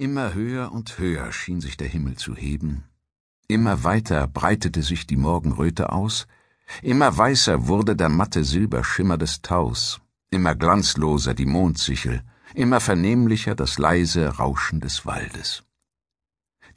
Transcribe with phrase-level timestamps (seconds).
[0.00, 2.84] Immer höher und höher schien sich der Himmel zu heben,
[3.48, 6.26] immer weiter breitete sich die Morgenröte aus,
[6.80, 10.00] immer weißer wurde der matte Silberschimmer des Taus,
[10.30, 12.22] immer glanzloser die Mondsichel,
[12.54, 15.64] immer vernehmlicher das leise Rauschen des Waldes.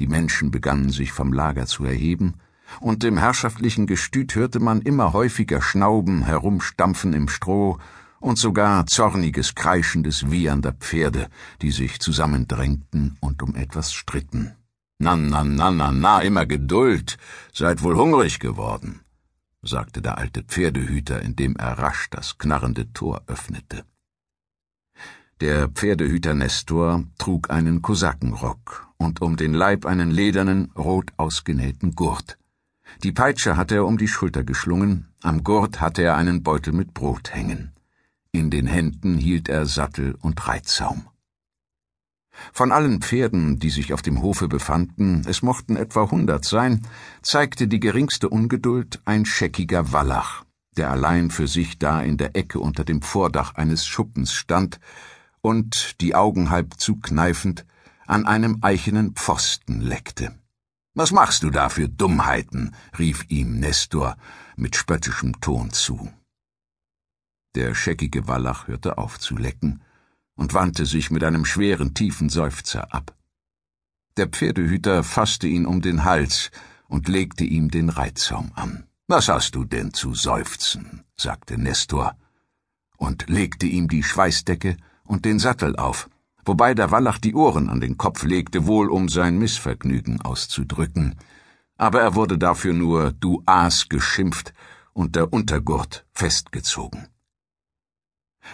[0.02, 2.34] Die Menschen begannen sich vom Lager zu erheben,
[2.82, 7.80] und im herrschaftlichen Gestüt hörte man immer häufiger Schnauben, Herumstampfen im Stroh
[8.24, 11.28] und sogar zorniges Kreischen des wiehernder Pferde,
[11.62, 14.56] die sich zusammendrängten und um etwas stritten.
[14.98, 17.18] Na, na, na, na, na, immer Geduld,
[17.54, 19.02] seid wohl hungrig geworden,
[19.62, 23.84] sagte der alte Pferdehüter, indem er rasch das knarrende Tor öffnete.
[25.42, 32.38] Der Pferdehüter Nestor trug einen Kosakenrock und um den Leib einen ledernen, rot ausgenähten Gurt.
[33.04, 36.94] Die Peitsche hatte er um die Schulter geschlungen, am Gurt hatte er einen Beutel mit
[36.94, 37.73] Brot hängen.
[38.36, 41.08] In den Händen hielt er Sattel und Reitzaum.
[42.52, 46.82] Von allen Pferden, die sich auf dem Hofe befanden, es mochten etwa hundert sein,
[47.22, 52.60] zeigte die geringste Ungeduld ein scheckiger Wallach, der allein für sich da in der Ecke
[52.60, 54.80] unter dem Vordach eines Schuppens stand
[55.42, 57.68] und, die Augen halb zukneifend,
[58.08, 60.34] an einem eichenen Pfosten leckte.
[60.96, 62.76] Was machst du da für Dummheiten?
[62.98, 64.18] rief ihm Nestor
[64.56, 66.12] mit spöttischem Ton zu.
[67.56, 69.82] Der scheckige Wallach hörte auf zu lecken
[70.36, 73.16] und wandte sich mit einem schweren, tiefen Seufzer ab.
[74.18, 76.52] Der Pferdehüter fasste ihn um den Hals
[76.88, 78.88] und legte ihm den Reitzaum an.
[79.08, 81.04] Was hast du denn zu seufzen?
[81.16, 82.16] sagte Nestor
[82.98, 86.10] und legte ihm die Schweißdecke und den Sattel auf,
[86.46, 91.16] wobei der Wallach die Ohren an den Kopf legte, wohl um sein Missvergnügen auszudrücken.
[91.78, 94.54] Aber er wurde dafür nur du Aas geschimpft
[94.94, 97.10] und der Untergurt festgezogen.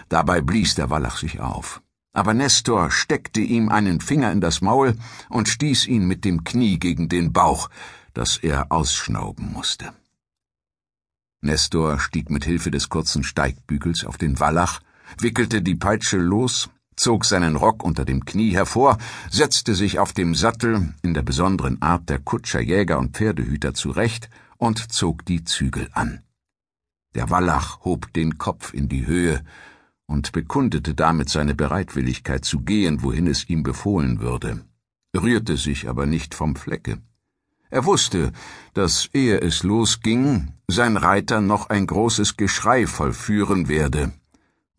[0.08, 1.82] Dabei blies der Wallach sich auf.
[2.12, 4.96] Aber Nestor steckte ihm einen Finger in das Maul
[5.28, 7.70] und stieß ihn mit dem Knie gegen den Bauch,
[8.14, 9.92] dass er ausschnauben musste.
[11.42, 14.80] Nestor stieg mit Hilfe des kurzen Steigbügels auf den Wallach,
[15.18, 18.98] wickelte die Peitsche los, zog seinen Rock unter dem Knie hervor,
[19.30, 24.28] setzte sich auf dem Sattel, in der besonderen Art der Kutscher, Jäger und Pferdehüter zurecht
[24.58, 26.22] und zog die Zügel an.
[27.14, 29.42] Der Wallach hob den Kopf in die Höhe,
[30.10, 34.64] und bekundete damit seine Bereitwilligkeit zu gehen, wohin es ihm befohlen würde,
[35.16, 36.98] rührte sich aber nicht vom Flecke.
[37.70, 38.32] Er wusste,
[38.74, 44.12] dass, ehe es losging, sein Reiter noch ein großes Geschrei vollführen werde,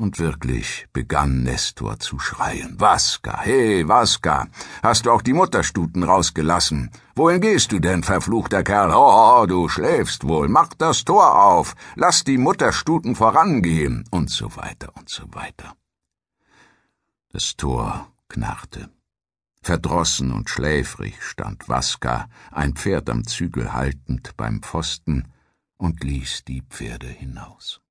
[0.01, 2.75] und wirklich begann Nestor zu schreien.
[2.79, 4.47] Waska, hey, Waska,
[4.81, 6.89] hast du auch die Mutterstuten rausgelassen?
[7.15, 8.91] Wohin gehst du denn, verfluchter Kerl?
[8.95, 10.47] Oh, du schläfst wohl.
[10.49, 11.75] Mach das Tor auf.
[11.95, 14.03] Lass die Mutterstuten vorangehen.
[14.09, 15.75] Und so weiter und so weiter.
[17.31, 18.89] Das Tor knarrte.
[19.61, 25.31] Verdrossen und schläfrig stand Waska, ein Pferd am Zügel haltend, beim Pfosten
[25.77, 27.81] und ließ die Pferde hinaus.